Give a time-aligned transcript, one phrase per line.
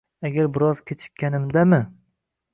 [0.29, 1.83] Agar biroz kechikkanimda-mi